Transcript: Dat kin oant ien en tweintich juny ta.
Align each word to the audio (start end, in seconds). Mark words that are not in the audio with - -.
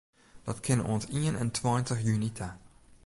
Dat 0.45 0.59
kin 0.65 0.85
oant 0.89 1.05
ien 1.21 1.39
en 1.41 1.49
tweintich 1.57 2.01
juny 2.07 2.31
ta. 2.37 2.49